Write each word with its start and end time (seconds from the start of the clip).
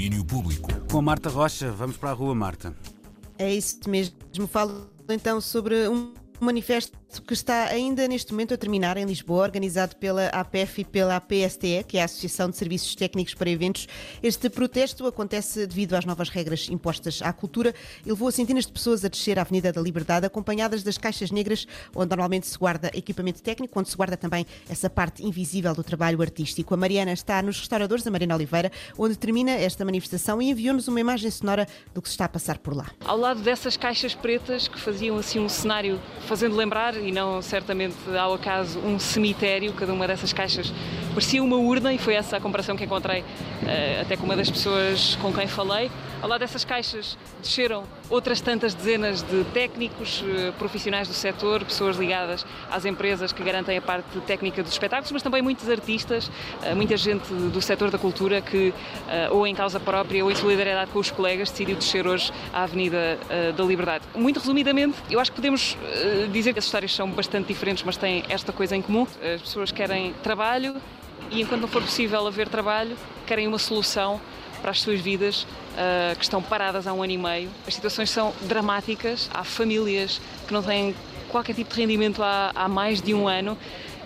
domínio 0.00 0.24
público. 0.24 0.70
Com 0.90 1.02
Marta 1.02 1.28
Rocha, 1.28 1.70
vamos 1.70 1.98
para 1.98 2.08
a 2.08 2.14
rua, 2.14 2.34
Marta. 2.34 2.74
É 3.38 3.54
isso 3.54 3.78
mesmo. 3.86 4.16
Falo 4.50 4.90
então 5.10 5.42
sobre 5.42 5.86
um 5.88 6.14
manifesto 6.44 6.98
que 7.26 7.32
está 7.32 7.64
ainda 7.64 8.06
neste 8.06 8.32
momento 8.32 8.54
a 8.54 8.56
terminar 8.56 8.96
em 8.96 9.04
Lisboa, 9.04 9.42
organizado 9.42 9.96
pela 9.96 10.28
APF 10.28 10.82
e 10.82 10.84
pela 10.84 11.16
APSTE, 11.16 11.84
que 11.86 11.98
é 11.98 12.02
a 12.02 12.04
Associação 12.04 12.48
de 12.48 12.56
Serviços 12.56 12.94
Técnicos 12.94 13.34
para 13.34 13.50
Eventos. 13.50 13.88
Este 14.22 14.48
protesto 14.48 15.06
acontece 15.06 15.66
devido 15.66 15.94
às 15.94 16.04
novas 16.04 16.28
regras 16.28 16.68
impostas 16.68 17.20
à 17.22 17.32
cultura 17.32 17.74
e 18.06 18.08
levou 18.08 18.30
centenas 18.30 18.66
de 18.66 18.72
pessoas 18.72 19.04
a 19.04 19.08
descer 19.08 19.38
a 19.38 19.42
Avenida 19.42 19.72
da 19.72 19.80
Liberdade, 19.80 20.26
acompanhadas 20.26 20.82
das 20.82 20.96
caixas 20.96 21.30
negras, 21.30 21.66
onde 21.94 22.10
normalmente 22.10 22.46
se 22.46 22.56
guarda 22.56 22.90
equipamento 22.94 23.42
técnico, 23.42 23.78
onde 23.78 23.88
se 23.88 23.96
guarda 23.96 24.16
também 24.16 24.46
essa 24.68 24.88
parte 24.88 25.26
invisível 25.26 25.74
do 25.74 25.82
trabalho 25.82 26.22
artístico. 26.22 26.74
A 26.74 26.76
Mariana 26.76 27.12
está 27.12 27.42
nos 27.42 27.58
restauradores, 27.58 28.06
a 28.06 28.10
Mariana 28.10 28.36
Oliveira, 28.36 28.70
onde 28.96 29.16
termina 29.16 29.50
esta 29.50 29.84
manifestação 29.84 30.40
e 30.40 30.50
enviou-nos 30.50 30.86
uma 30.86 31.00
imagem 31.00 31.30
sonora 31.30 31.66
do 31.92 32.00
que 32.00 32.08
se 32.08 32.14
está 32.14 32.26
a 32.26 32.28
passar 32.28 32.58
por 32.58 32.76
lá. 32.76 32.86
Ao 33.04 33.16
lado 33.16 33.40
dessas 33.40 33.76
caixas 33.76 34.14
pretas 34.14 34.68
que 34.68 34.78
faziam 34.78 35.16
assim 35.16 35.40
um 35.40 35.48
cenário 35.48 36.00
fazendo 36.30 36.54
lembrar 36.54 36.96
e 36.96 37.10
não 37.10 37.42
certamente 37.42 37.96
ao 38.16 38.34
acaso 38.34 38.78
um 38.78 39.00
cemitério, 39.00 39.72
cada 39.72 39.92
uma 39.92 40.06
dessas 40.06 40.32
caixas 40.32 40.72
parecia 41.12 41.42
uma 41.42 41.56
urna 41.56 41.92
e 41.92 41.98
foi 41.98 42.14
essa 42.14 42.36
a 42.36 42.40
comparação 42.40 42.76
que 42.76 42.84
encontrei 42.84 43.22
uh, 43.22 44.00
até 44.00 44.16
com 44.16 44.26
uma 44.26 44.36
das 44.36 44.48
pessoas 44.48 45.16
com 45.20 45.32
quem 45.32 45.48
falei. 45.48 45.90
Ao 46.22 46.28
lado 46.28 46.40
dessas 46.40 46.66
caixas 46.66 47.16
desceram 47.40 47.84
outras 48.10 48.42
tantas 48.42 48.74
dezenas 48.74 49.22
de 49.22 49.42
técnicos, 49.54 50.20
uh, 50.20 50.52
profissionais 50.58 51.08
do 51.08 51.14
setor, 51.14 51.64
pessoas 51.64 51.96
ligadas 51.96 52.44
às 52.70 52.84
empresas 52.84 53.32
que 53.32 53.42
garantem 53.42 53.78
a 53.78 53.80
parte 53.80 54.20
técnica 54.26 54.62
dos 54.62 54.72
espetáculos, 54.72 55.10
mas 55.12 55.22
também 55.22 55.40
muitos 55.40 55.70
artistas, 55.70 56.28
uh, 56.28 56.76
muita 56.76 56.94
gente 56.98 57.26
do 57.32 57.62
setor 57.62 57.90
da 57.90 57.96
cultura 57.96 58.42
que, 58.42 58.74
ou 59.30 59.46
em 59.46 59.54
causa 59.54 59.80
própria 59.80 60.22
ou 60.22 60.30
em 60.30 60.34
solidariedade 60.34 60.90
com 60.90 60.98
os 60.98 61.10
colegas, 61.10 61.50
decidiu 61.50 61.76
descer 61.76 62.06
hoje 62.06 62.32
à 62.52 62.64
Avenida 62.64 63.18
da 63.56 63.64
Liberdade. 63.64 64.04
Muito 64.14 64.38
resumidamente, 64.38 64.96
eu 65.10 65.18
acho 65.18 65.30
que 65.30 65.36
podemos 65.36 65.76
dizer 66.32 66.52
que 66.52 66.58
as 66.58 66.64
histórias 66.64 66.94
são 66.94 67.10
bastante 67.10 67.48
diferentes, 67.48 67.82
mas 67.84 67.96
têm 67.96 68.24
esta 68.28 68.52
coisa 68.52 68.76
em 68.76 68.82
comum. 68.82 69.06
As 69.34 69.40
pessoas 69.40 69.72
querem 69.72 70.12
trabalho 70.22 70.76
e, 71.30 71.40
enquanto 71.40 71.62
não 71.62 71.68
for 71.68 71.82
possível 71.82 72.26
haver 72.26 72.48
trabalho, 72.48 72.96
querem 73.26 73.46
uma 73.46 73.58
solução 73.58 74.20
para 74.60 74.70
as 74.70 74.80
suas 74.80 75.00
vidas 75.00 75.46
uh, 75.80 76.16
que 76.16 76.22
estão 76.22 76.42
paradas 76.42 76.86
há 76.86 76.92
um 76.92 77.02
ano 77.02 77.12
e 77.12 77.18
meio. 77.18 77.50
As 77.66 77.74
situações 77.74 78.10
são 78.10 78.32
dramáticas, 78.42 79.30
há 79.32 79.42
famílias 79.42 80.20
que 80.46 80.52
não 80.52 80.62
têm 80.62 80.94
qualquer 81.28 81.54
tipo 81.54 81.72
de 81.72 81.80
rendimento 81.80 82.22
há, 82.22 82.52
há 82.54 82.68
mais 82.68 83.00
de 83.00 83.14
um 83.14 83.26
ano 83.26 83.56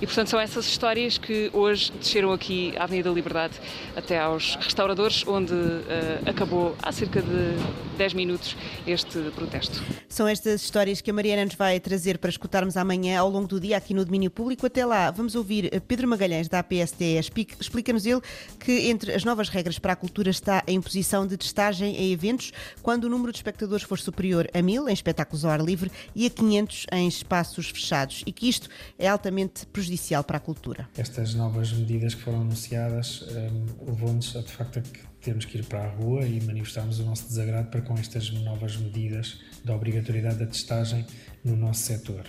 e, 0.00 0.06
portanto, 0.06 0.28
são 0.28 0.40
essas 0.40 0.64
histórias 0.66 1.18
que 1.18 1.50
hoje 1.52 1.92
desceram 1.92 2.32
aqui 2.32 2.72
à 2.78 2.84
Avenida 2.84 3.10
da 3.10 3.14
Liberdade 3.14 3.54
até 3.94 4.18
aos 4.18 4.56
restauradores, 4.56 5.26
onde 5.26 5.52
uh, 5.52 5.86
acabou 6.24 6.74
há 6.82 6.90
cerca 6.90 7.20
de 7.20 7.54
10 7.98 8.14
minutos 8.14 8.56
este 8.86 9.18
protesto. 9.34 9.82
São 10.08 10.26
estas 10.26 10.62
histórias 10.62 11.02
que 11.02 11.10
a 11.10 11.12
Mariana 11.12 11.44
nos 11.44 11.54
vai 11.54 11.78
trazer 11.78 12.16
para 12.16 12.30
escutarmos 12.30 12.78
amanhã 12.78 13.20
ao 13.20 13.28
longo 13.28 13.46
do 13.46 13.60
dia 13.60 13.76
aqui 13.76 13.92
no 13.92 14.02
domínio 14.02 14.30
público. 14.30 14.64
Até 14.64 14.86
lá, 14.86 15.10
vamos 15.10 15.34
ouvir 15.34 15.70
Pedro 15.86 16.08
Magalhães, 16.08 16.48
da 16.48 16.60
APSTE. 16.60 17.18
Explica-nos 17.60 18.06
ele 18.06 18.22
que 18.58 18.88
entre 18.88 19.12
as 19.12 19.22
novas 19.22 19.50
regras 19.50 19.78
para 19.78 19.92
a 19.92 19.96
cultura 19.96 20.30
está 20.30 20.64
a 20.66 20.70
imposição 20.72 21.26
de 21.26 21.36
testagem 21.36 21.94
em 21.96 22.10
eventos 22.10 22.52
quando 22.82 23.04
o 23.04 23.08
número 23.10 23.32
de 23.32 23.38
espectadores 23.38 23.84
for 23.84 23.98
superior 23.98 24.48
a 24.54 24.62
mil 24.62 24.88
em 24.88 24.92
espetáculos 24.92 25.44
ao 25.44 25.50
ar 25.50 25.60
livre 25.60 25.90
e 26.14 26.26
a 26.26 26.30
500 26.30 26.86
em 26.92 27.06
espaços 27.06 27.68
fechados 27.68 28.22
e 28.26 28.32
que 28.32 28.48
isto 28.48 28.68
é 28.98 29.06
altamente 29.06 29.66
prejudicial 29.66 29.89
prejudicial 29.90 30.22
para 30.22 30.36
a 30.36 30.40
cultura. 30.40 30.88
Estas 30.96 31.34
novas 31.34 31.72
medidas 31.72 32.14
que 32.14 32.22
foram 32.22 32.42
anunciadas 32.42 33.22
um, 33.22 33.86
levou-nos 33.86 34.36
a 34.36 34.40
de 34.40 34.52
facto 34.52 34.78
a 34.78 34.82
que 34.82 35.00
termos 35.20 35.44
que 35.44 35.58
ir 35.58 35.64
para 35.64 35.84
a 35.84 35.88
rua 35.88 36.24
e 36.24 36.40
manifestarmos 36.40 37.00
o 37.00 37.04
nosso 37.04 37.26
desagrado 37.26 37.68
para 37.68 37.82
com 37.82 37.94
estas 37.94 38.30
novas 38.30 38.76
medidas 38.76 39.40
da 39.64 39.74
obrigatoriedade 39.74 40.38
da 40.38 40.46
testagem 40.46 41.04
no 41.44 41.56
nosso 41.56 41.82
setor. 41.82 42.24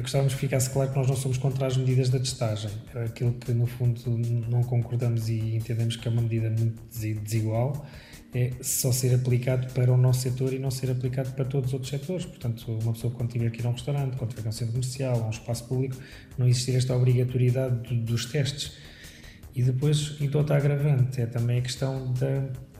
Gostávamos 0.00 0.34
que 0.34 0.40
ficasse 0.40 0.70
claro 0.70 0.90
que 0.90 0.96
nós 0.96 1.08
não 1.08 1.16
somos 1.16 1.38
contra 1.38 1.66
as 1.66 1.76
medidas 1.76 2.08
da 2.08 2.18
testagem. 2.18 2.70
Aquilo 2.94 3.32
que, 3.34 3.52
no 3.52 3.66
fundo, 3.66 4.00
não 4.48 4.62
concordamos 4.62 5.28
e 5.28 5.54
entendemos 5.54 5.96
que 5.96 6.08
é 6.08 6.10
uma 6.10 6.22
medida 6.22 6.48
muito 6.50 6.80
desigual 7.22 7.86
é 8.34 8.50
só 8.62 8.90
ser 8.90 9.14
aplicado 9.14 9.72
para 9.74 9.92
o 9.92 9.96
nosso 9.96 10.22
setor 10.22 10.54
e 10.54 10.58
não 10.58 10.70
ser 10.70 10.90
aplicado 10.90 11.32
para 11.32 11.44
todos 11.44 11.68
os 11.68 11.74
outros 11.74 11.90
setores. 11.90 12.24
Portanto, 12.24 12.64
uma 12.82 12.92
pessoa 12.94 13.12
quando 13.12 13.30
tiver 13.30 13.50
que 13.50 13.60
ir 13.60 13.66
a 13.66 13.68
um 13.68 13.72
restaurante, 13.72 14.16
quando 14.16 14.30
tiver 14.30 14.42
que 14.42 14.46
ir 14.46 14.48
a 14.48 14.50
um 14.50 14.52
centro 14.52 14.72
comercial, 14.72 15.22
a 15.22 15.26
um 15.26 15.30
espaço 15.30 15.68
público, 15.68 15.96
não 16.38 16.48
existir 16.48 16.74
esta 16.74 16.96
obrigatoriedade 16.96 17.94
dos 17.94 18.24
testes. 18.24 18.72
E 19.54 19.62
depois, 19.62 20.16
e 20.20 20.34
outra 20.34 20.56
agravante, 20.56 21.20
é 21.20 21.26
também 21.26 21.58
a 21.58 21.62
questão 21.62 22.12
da 22.14 22.26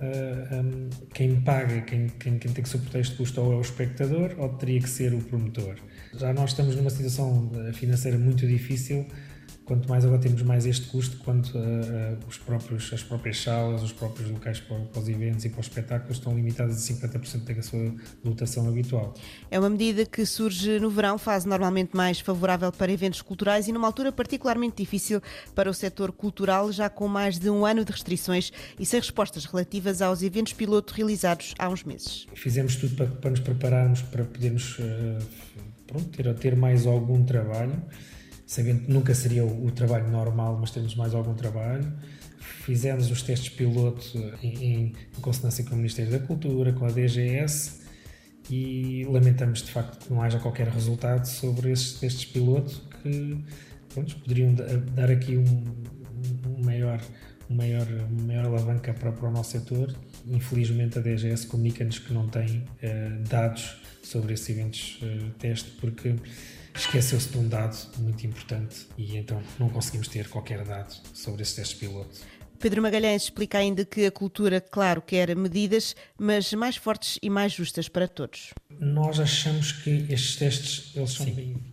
uh, 0.02 0.60
um, 0.60 0.90
quem 1.12 1.40
paga, 1.40 1.82
quem, 1.82 2.08
quem, 2.08 2.38
quem, 2.38 2.52
tem 2.52 2.62
que 2.62 2.68
suportar 2.68 3.00
este 3.00 3.14
custo 3.16 3.40
ou 3.40 3.52
é 3.52 3.56
o 3.56 3.60
espectador 3.60 4.34
ou 4.38 4.48
teria 4.50 4.80
que 4.80 4.88
ser 4.88 5.12
o 5.12 5.18
promotor. 5.18 5.76
Já 6.14 6.32
nós 6.32 6.50
estamos 6.50 6.74
numa 6.74 6.90
situação 6.90 7.50
eh, 7.54 7.72
financeira 7.72 8.18
muito 8.18 8.46
difícil 8.46 9.06
quanto 9.72 9.88
mais 9.88 10.04
agora 10.04 10.20
temos 10.20 10.42
mais 10.42 10.66
este 10.66 10.86
custo, 10.88 11.16
quanto 11.24 11.56
uh, 11.56 11.60
uh, 11.60 12.18
os 12.28 12.36
próprios, 12.36 12.92
as 12.92 13.02
próprias 13.02 13.40
salas, 13.40 13.82
os 13.82 13.90
próprios 13.90 14.28
locais 14.30 14.60
para, 14.60 14.78
para, 14.80 15.00
os 15.00 15.08
eventos 15.08 15.46
e 15.46 15.48
para 15.48 15.60
os 15.60 15.66
espetáculos 15.66 16.18
estão 16.18 16.36
limitados 16.36 16.76
a 16.76 16.94
50% 16.94 17.54
da 17.54 17.62
sua 17.62 17.94
lotação 18.22 18.68
habitual. 18.68 19.14
É 19.50 19.58
uma 19.58 19.70
medida 19.70 20.04
que 20.04 20.26
surge 20.26 20.78
no 20.78 20.90
verão, 20.90 21.16
fase 21.16 21.48
normalmente 21.48 21.96
mais 21.96 22.20
favorável 22.20 22.70
para 22.70 22.92
eventos 22.92 23.22
culturais 23.22 23.66
e 23.66 23.72
numa 23.72 23.86
altura 23.86 24.12
particularmente 24.12 24.82
difícil 24.82 25.22
para 25.54 25.70
o 25.70 25.72
setor 25.72 26.12
cultural, 26.12 26.70
já 26.70 26.90
com 26.90 27.08
mais 27.08 27.38
de 27.38 27.48
um 27.48 27.64
ano 27.64 27.82
de 27.82 27.92
restrições 27.92 28.52
e 28.78 28.84
sem 28.84 29.00
respostas 29.00 29.46
relativas 29.46 30.02
aos 30.02 30.22
eventos 30.22 30.52
piloto 30.52 30.92
realizados 30.92 31.54
há 31.58 31.70
uns 31.70 31.82
meses. 31.82 32.26
Fizemos 32.34 32.76
tudo 32.76 32.94
para, 32.94 33.06
para 33.06 33.30
nos 33.30 33.40
prepararmos 33.40 34.02
para 34.02 34.22
podermos 34.22 34.78
uh, 34.78 34.82
pronto, 35.86 36.10
ter, 36.10 36.34
ter 36.34 36.56
mais 36.56 36.86
algum 36.86 37.24
trabalho 37.24 37.72
sabendo 38.52 38.84
que 38.84 38.92
nunca 38.92 39.14
seria 39.14 39.42
o, 39.42 39.66
o, 39.66 39.70
trabalho 39.70 40.10
normal, 40.10 40.58
mas 40.60 40.70
temos 40.70 40.94
mais 40.94 41.14
algum 41.14 41.32
trabalho. 41.32 41.90
Fizemos 42.38 43.10
os 43.10 43.22
testes 43.22 43.48
piloto 43.48 44.18
em, 44.42 44.64
em, 44.64 44.92
consonância 45.22 45.64
com 45.64 45.72
o 45.72 45.76
Ministério 45.76 46.12
da 46.12 46.18
Cultura, 46.18 46.70
com 46.74 46.84
a 46.84 46.90
DGS 46.90 47.80
e 48.50 49.06
lamentamos 49.08 49.62
de 49.62 49.70
facto 49.70 50.04
que 50.04 50.12
não 50.12 50.20
haja 50.20 50.38
qualquer 50.38 50.68
resultado 50.68 51.24
sobre 51.24 51.70
esses 51.72 51.98
testes 51.98 52.26
piloto 52.26 52.82
que 53.02 53.42
pronto, 53.88 54.16
poderiam 54.16 54.54
dar 54.94 55.10
aqui 55.10 55.38
um, 55.38 55.44
um 55.44 56.01
maior, 56.62 57.00
um 57.50 57.54
maior, 57.54 57.86
uma 57.86 58.22
maior 58.26 58.46
alavanca 58.46 58.92
para, 58.94 59.12
para 59.12 59.28
o 59.28 59.30
nosso 59.30 59.52
setor. 59.52 59.94
Infelizmente 60.26 60.98
a 60.98 61.02
DGS 61.02 61.46
comunica-nos 61.46 61.98
que 61.98 62.12
não 62.12 62.28
tem 62.28 62.58
uh, 62.58 63.28
dados 63.28 63.76
sobre 64.02 64.34
esses 64.34 64.48
eventos 64.48 64.98
uh, 65.02 65.30
teste 65.38 65.70
porque 65.80 66.14
esqueceu-se 66.74 67.28
de 67.28 67.38
um 67.38 67.48
dado 67.48 67.76
muito 67.98 68.26
importante 68.26 68.86
e 68.96 69.16
então 69.16 69.42
não 69.58 69.68
conseguimos 69.68 70.08
ter 70.08 70.28
qualquer 70.28 70.64
dado 70.64 70.94
sobre 71.12 71.42
esse 71.42 71.56
teste 71.56 71.76
piloto. 71.76 72.20
Pedro 72.58 72.80
Magalhães 72.80 73.24
explica 73.24 73.58
ainda 73.58 73.84
que 73.84 74.06
a 74.06 74.10
cultura, 74.12 74.60
claro, 74.60 75.02
quer 75.02 75.34
medidas, 75.34 75.96
mas 76.16 76.52
mais 76.52 76.76
fortes 76.76 77.18
e 77.20 77.28
mais 77.28 77.52
justas 77.52 77.88
para 77.88 78.06
todos. 78.06 78.54
Nós 78.78 79.18
achamos 79.18 79.72
que 79.72 80.06
estes 80.08 80.36
testes 80.36 80.92
eles 80.94 81.10
são 81.10 81.26
Sim. 81.26 81.32
bem 81.32 81.71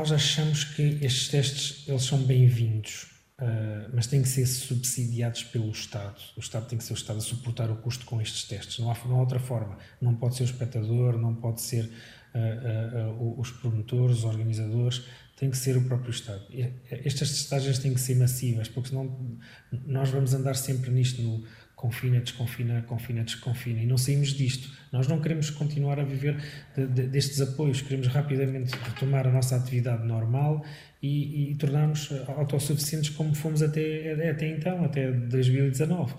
nós 0.00 0.12
achamos 0.12 0.64
que 0.64 0.98
estes 1.02 1.28
testes 1.28 1.86
eles 1.86 2.02
são 2.02 2.18
bem-vindos 2.22 3.10
Uh, 3.40 3.88
mas 3.94 4.06
têm 4.06 4.20
que 4.20 4.28
ser 4.28 4.44
subsidiados 4.44 5.44
pelo 5.44 5.70
Estado. 5.70 6.20
O 6.36 6.40
Estado 6.40 6.66
tem 6.66 6.76
que 6.76 6.84
ser 6.84 6.92
o 6.92 6.94
Estado 6.94 7.16
a 7.16 7.22
suportar 7.22 7.70
o 7.70 7.76
custo 7.76 8.04
com 8.04 8.20
estes 8.20 8.44
testes. 8.44 8.78
Não 8.78 8.90
há, 8.90 8.96
não 9.06 9.16
há 9.16 9.20
outra 9.20 9.40
forma. 9.40 9.78
Não 9.98 10.14
pode 10.14 10.36
ser 10.36 10.42
o 10.42 10.44
espectador, 10.44 11.16
não 11.16 11.34
pode 11.34 11.62
ser 11.62 11.90
uh, 12.34 13.10
uh, 13.18 13.40
os 13.40 13.50
promotores, 13.50 14.18
os 14.18 14.24
organizadores, 14.24 15.06
tem 15.40 15.50
que 15.50 15.56
ser 15.56 15.74
o 15.74 15.80
próprio 15.80 16.10
Estado. 16.10 16.42
Estas 16.90 17.30
testagens 17.30 17.78
têm 17.78 17.94
que 17.94 18.00
ser 18.00 18.14
massivas, 18.14 18.68
porque 18.68 18.90
senão 18.90 19.38
nós 19.86 20.10
vamos 20.10 20.34
andar 20.34 20.54
sempre 20.54 20.90
nisto 20.90 21.22
no 21.22 21.42
confina, 21.74 22.20
desconfina, 22.20 22.82
confina, 22.82 23.24
desconfina, 23.24 23.82
e 23.82 23.86
não 23.86 23.96
saímos 23.96 24.34
disto. 24.34 24.70
Nós 24.92 25.08
não 25.08 25.18
queremos 25.18 25.48
continuar 25.48 25.98
a 25.98 26.04
viver 26.04 26.36
de, 26.76 26.86
de, 26.86 27.06
destes 27.06 27.40
apoios, 27.40 27.80
queremos 27.80 28.06
rapidamente 28.08 28.76
retomar 28.76 29.26
a 29.26 29.32
nossa 29.32 29.56
atividade 29.56 30.06
normal 30.06 30.62
e, 31.02 31.52
e 31.52 31.54
tornar-nos 31.54 32.12
autossuficientes 32.28 33.08
como 33.08 33.34
fomos 33.34 33.62
até, 33.62 34.30
até 34.30 34.46
então, 34.46 34.84
até 34.84 35.10
2019. 35.10 36.12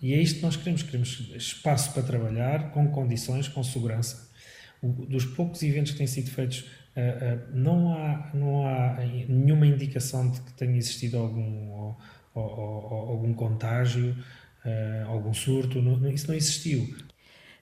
E 0.00 0.14
é 0.14 0.22
isto 0.22 0.36
que 0.36 0.42
nós 0.42 0.56
queremos, 0.56 0.82
queremos 0.82 1.32
espaço 1.36 1.92
para 1.92 2.02
trabalhar, 2.02 2.70
com 2.70 2.88
condições, 2.88 3.46
com 3.46 3.62
segurança. 3.62 4.26
O, 4.80 4.88
dos 4.88 5.26
poucos 5.26 5.62
eventos 5.62 5.92
que 5.92 5.98
têm 5.98 6.06
sido 6.06 6.30
feitos, 6.30 6.64
não, 7.52 7.92
há, 7.92 8.30
não 8.32 8.66
há 8.66 8.96
nenhuma 9.28 9.66
indicação 9.66 10.30
de 10.30 10.40
que 10.40 10.52
tenha 10.52 10.76
existido 10.76 11.18
algum, 11.18 11.70
ou, 11.70 11.96
ou, 12.34 12.94
algum 13.10 13.34
contágio, 13.34 14.16
uh, 14.64 15.08
algum 15.08 15.34
surto, 15.34 15.80
não, 15.80 16.08
isso 16.10 16.28
não 16.28 16.34
existiu. 16.34 16.94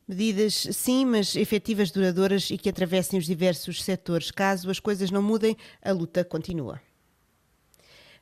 Medidas 0.06 0.66
sim, 0.72 1.06
mas 1.06 1.36
efetivas, 1.36 1.90
duradouras 1.90 2.50
e 2.50 2.58
que 2.58 2.68
atravessem 2.68 3.18
os 3.18 3.24
diversos 3.24 3.82
setores. 3.82 4.30
Caso 4.30 4.70
as 4.70 4.80
coisas 4.80 5.10
não 5.10 5.22
mudem, 5.22 5.56
a 5.82 5.92
luta 5.92 6.24
continua. 6.24 6.80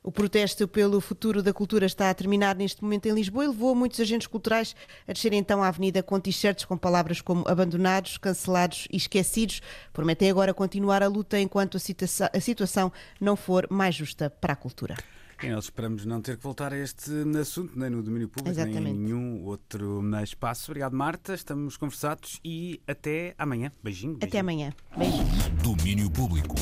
O 0.03 0.11
protesto 0.11 0.67
pelo 0.67 0.99
futuro 0.99 1.43
da 1.43 1.53
cultura 1.53 1.85
está 1.85 2.09
a 2.09 2.13
terminar 2.13 2.55
neste 2.55 2.83
momento 2.83 3.05
em 3.05 3.13
Lisboa 3.13 3.45
e 3.45 3.47
levou 3.47 3.75
muitos 3.75 3.99
agentes 3.99 4.25
culturais 4.25 4.75
a 5.07 5.13
descer 5.13 5.31
então 5.31 5.61
à 5.61 5.67
avenida 5.67 6.01
com 6.01 6.19
t-shirts 6.19 6.65
com 6.65 6.75
palavras 6.75 7.21
como 7.21 7.47
abandonados, 7.47 8.17
cancelados 8.17 8.87
e 8.91 8.97
esquecidos. 8.97 9.61
Prometem 9.93 10.31
agora 10.31 10.55
continuar 10.55 11.03
a 11.03 11.07
luta 11.07 11.39
enquanto 11.39 11.77
a 11.77 12.39
situação 12.39 12.91
não 13.19 13.35
for 13.35 13.67
mais 13.69 13.93
justa 13.93 14.27
para 14.27 14.53
a 14.53 14.55
cultura. 14.55 14.95
E 15.43 15.49
nós 15.49 15.65
esperamos 15.65 16.03
não 16.03 16.19
ter 16.19 16.37
que 16.37 16.43
voltar 16.43 16.73
a 16.73 16.77
este 16.77 17.11
assunto, 17.39 17.77
nem 17.77 17.89
no 17.89 18.01
domínio 18.01 18.27
público, 18.27 18.49
Exatamente. 18.49 18.83
nem 18.83 18.93
em 18.93 18.97
nenhum 18.97 19.45
outro 19.45 20.01
espaço. 20.23 20.71
Obrigado, 20.71 20.95
Marta. 20.95 21.35
Estamos 21.35 21.77
conversados 21.77 22.39
e 22.43 22.81
até 22.87 23.35
amanhã. 23.37 23.71
Beijinho. 23.83 24.17
beijinho. 24.17 24.29
Até 24.29 24.39
amanhã. 24.39 24.73
Beijinhos. 24.97 25.47
Domínio 25.63 26.09
Público. 26.09 26.55